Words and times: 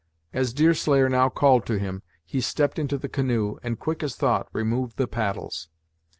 As 0.33 0.51
Deerslayer 0.51 1.09
now 1.09 1.29
called 1.29 1.63
to 1.67 1.77
him, 1.77 2.01
he 2.25 2.41
stepped 2.41 2.79
into 2.79 2.97
the 2.97 3.07
canoe, 3.07 3.59
and 3.61 3.77
quick 3.77 4.01
as 4.01 4.15
thought 4.15 4.47
removed 4.51 4.97
the 4.97 5.05
paddles. 5.07 5.69